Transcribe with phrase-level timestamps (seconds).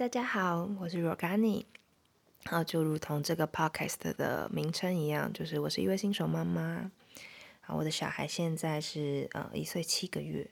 [0.00, 1.66] 大家好，我是 Rogani。
[2.44, 6.90] 啊，就如同这个 podcast 的名称一样，就是我是一位新手妈妈。
[7.60, 10.48] 啊，我的小孩现在是呃一岁七个月，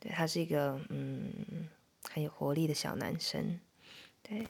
[0.00, 1.68] 对他是一个嗯
[2.10, 3.60] 很有活力的小男生。
[4.20, 4.44] 对，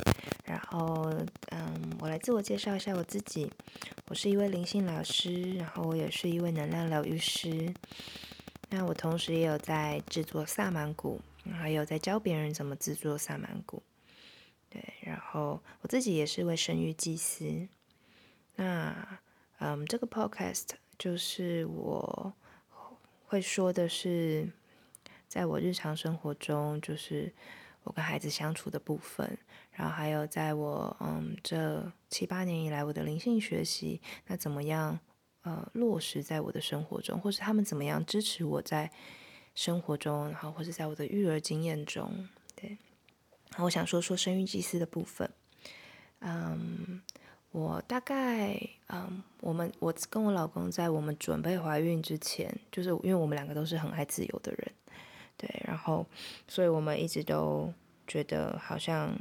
[0.46, 1.12] 然后
[1.50, 3.52] 嗯，我来自我介绍一下我自己，
[4.06, 7.70] 我是一位灵性老师，然后我也是一位能量疗愈师。
[8.70, 11.20] 那我同时也有在制作萨满鼓，
[11.52, 13.82] 还有在教别人怎么制作萨满鼓。
[15.36, 17.68] 哦，我自己也是位生育祭司。
[18.54, 19.20] 那，
[19.58, 20.68] 嗯，这个 podcast
[20.98, 22.32] 就是我
[23.26, 24.50] 会说的是，
[25.28, 27.30] 在我日常生活中，就是
[27.82, 29.36] 我跟孩子相处的部分，
[29.72, 34.98] 然后还有在我嗯这七八年以来我的灵性学习，那怎么样
[35.42, 38.90] 呃落实在我的生活中，或是他们怎么样支持我在
[39.54, 42.78] 生活中，然后或者在我的育儿经验中，对。
[43.56, 45.30] 然后我想说说生育祭司的部分。
[46.18, 47.00] 嗯，
[47.52, 54.72] 我大概嗯，我们我跟我老公在我们准备怀孕之前，就是因为我们两个都是很爱自由的人，
[55.38, 56.04] 对，然后
[56.46, 57.72] 所以我们一直都
[58.06, 59.18] 觉得好像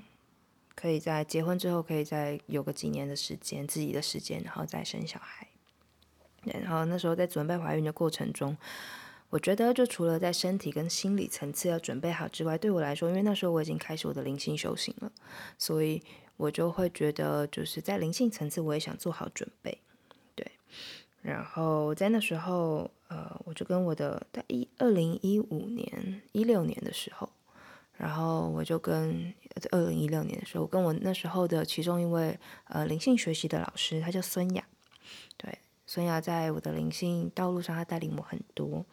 [0.75, 5.47] 可以在结婚之后，可以再有个几年的时间，自己的时间，然后再生小孩。
[6.43, 8.57] 然后那时候在准备怀孕的过程中。
[9.29, 15.11] 我觉得，就除了在身体跟心理层次要准备好之外，对我来说，因为那时候我已经开始我的灵性修行了，
[15.57, 16.01] 所以
[16.37, 19.77] 我就会觉得，就是在灵性层次，我也想做好准备，
[20.35, 20.49] 对。
[21.21, 27.27] 然后在那时候，呃，我就跟我的在一二零一五年、一六年的时候，
[27.97, 34.63] 然后我就跟在二零一六年的时候，我跟我那时候的其中一位呃灵性学习的老师，他叫孙雅，
[35.35, 35.57] 对。
[35.85, 38.85] 孙雅在我的灵性道路上，他带领我很多，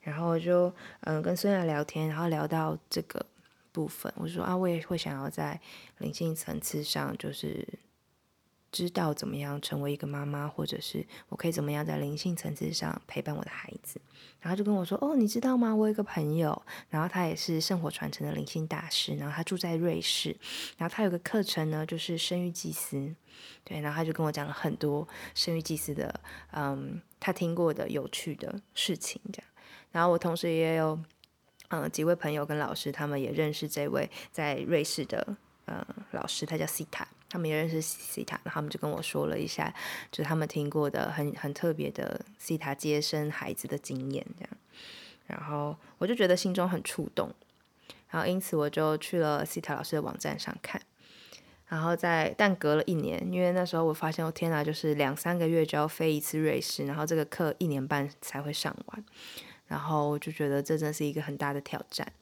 [0.00, 3.24] 然后我就嗯跟孙雅聊天，然后聊到这个
[3.72, 5.60] 部分，我说啊，我也会想要在
[5.98, 7.66] 灵性层次上，就是
[8.72, 14.00] 知道怎么样成为一个妈妈，或者是我可以怎么样在灵性层次上陪伴我的孩子。
[14.40, 15.74] 然后就跟我说，哦，你知道吗？
[15.74, 20.34] 我有一个朋友，然后他也是圣火传承的灵性大师，然后他住在瑞士，
[20.78, 23.14] 然后他有个课程呢，就是生育祭司。
[23.64, 26.20] 对，然后他就跟我讲了很多生育祭司的，
[26.52, 29.50] 嗯，他听过的有趣的事情，这样。
[29.92, 30.98] 然后我同时也有，
[31.68, 39.72] 嗯，几位朋友跟老师，他们也认识这位在瑞士的，嗯，老师，他叫西塔，他们也认识西塔，然后他们就跟我说了一下，
[40.10, 44.50] 就是他们听过的很很特别的西塔接生孩子的经验，这样。
[45.26, 47.32] 然后我就觉得心中很触动，
[48.10, 50.82] 然后因此我就去了西塔老师的网站上看。
[51.68, 59.04] 然后在，但隔了一年，因为那时候我发现，我天哪，就是两三个月就要飞一次瑞士，然后这个课一年半才会上完，
[59.68, 62.12] 然后我就觉得这真是一个很大的挑战，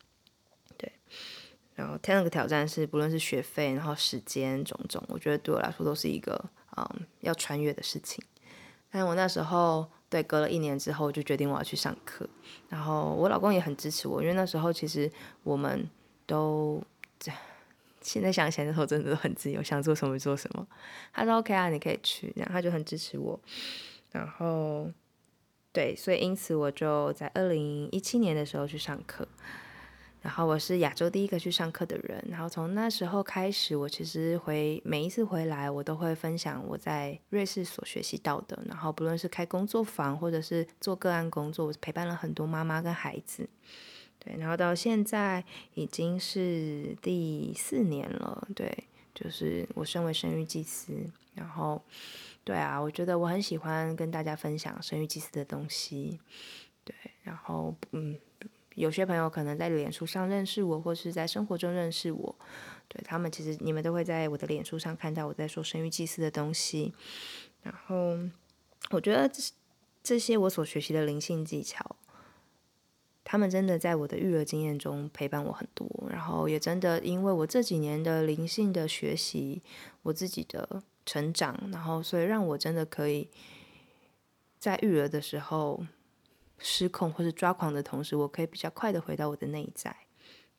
[1.78, 6.44] 然后天那个挑战是不论是学费，然后时间种种，我觉得对我来说都是一个
[6.76, 8.20] 嗯要穿越的事情，
[8.90, 12.28] 但我那时候对隔了一年之后，就决定我要去上课，
[12.68, 15.08] 然后我老公也很支持我，因为那时候其实
[15.44, 15.88] 我们
[16.26, 16.82] 都
[17.20, 17.30] 这。
[18.00, 20.66] 现在想起来的时候，真的都很自由，想做什么做什么。
[21.12, 23.38] 他说 OK 啊，你可以去，然后他就很支持我。
[24.12, 24.90] 然后，
[25.72, 29.28] 对，所以因此我就在二零一七年的时候去上课。
[30.20, 32.24] 然后我是亚洲第一个去上课的人。
[32.28, 38.60] 然后从那时候开始，我其实回每一次回来，我都会分享我在瑞士所学习到的。
[38.66, 43.48] 然后不论是开工作坊，或者是做个案工作，我陪伴了很多妈妈跟孩子。
[44.18, 48.48] 对，然后到现在已经是第四年了。
[48.56, 48.84] 对，
[49.14, 50.92] 就是我身为生育祭司，
[51.34, 51.80] 然后，
[52.42, 56.18] 对啊，我觉得我很喜欢跟大家分享生育祭司的东西。
[56.82, 58.18] 对，然后嗯，
[58.78, 62.36] 有些朋友可能在脸书上认识我，或是在生活中认识我，
[62.86, 66.94] 对他们其实你们都会在我的脸书上看到我在说生育祭祀的东西。
[67.62, 68.16] 然后，
[68.90, 69.42] 我觉得这
[70.02, 71.96] 这些我所学习的灵性技巧。
[73.24, 79.60] 他们真的在我的育儿经验中陪伴我很多，然后也真的因为我这几年的灵性的学习，
[80.00, 83.28] 我自己的成长，然后所以让我真的可以
[84.58, 85.84] 在育儿的时候
[86.58, 89.94] 失控或是抓狂的同时，我可以比较快的回到我的内在。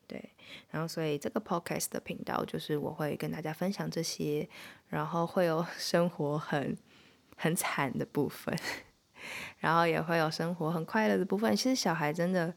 [0.07, 0.33] 对，
[0.71, 4.49] 然后所以这个 podcast 的频道就是我会跟大家分享这些，
[4.87, 6.75] 然后会有 生活很
[7.35, 8.57] 很惨的部分。
[9.59, 11.55] 然后也会有生活很快乐的部分。
[11.55, 12.53] 其实小孩真的，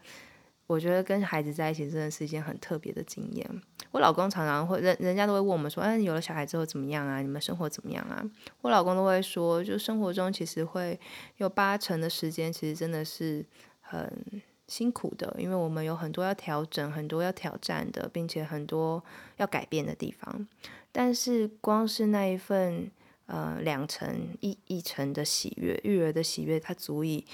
[0.66, 3.62] 我觉得跟孩子在一起真的是一件很特别的经验。
[3.90, 7.20] 我老公常常会人人家都会问我们说：“哎，有了小孩之后怎么样啊？
[7.20, 8.24] 你们生活怎么样啊？”
[8.62, 10.98] 我老公都会说，就生活中其实会
[11.36, 13.44] 有八成的时间，其实真的是
[13.80, 19.04] 很辛苦的，因为我们有很多要调整、很多要挑战的，并且很多
[19.36, 20.48] 要改变的地方。
[20.90, 22.90] 但是光是那一份
[23.26, 27.26] 呃两成一一成的喜悦，育儿的喜悦，它足以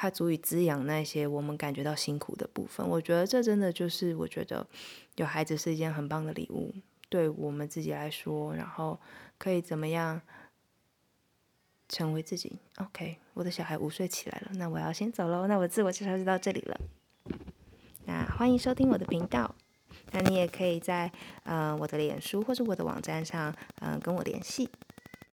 [0.00, 2.88] 它足以滋养那些我们感觉到辛苦的部分。
[2.88, 4.64] 我觉得这真的就是我觉得
[5.16, 6.72] 有孩子是一件很棒的礼物，
[7.08, 9.00] 对我们自己来说，然后
[9.38, 10.22] 可以怎么样？
[11.88, 13.16] 成为自己，OK。
[13.32, 15.46] 我的小孩午睡起来了，那我要先走喽。
[15.46, 16.78] 那我自我介绍就到这里了。
[18.04, 19.54] 那欢迎收听我的频道。
[20.12, 21.10] 那你也可以在
[21.44, 24.68] 呃我的脸书或者我的网站上嗯跟我联系。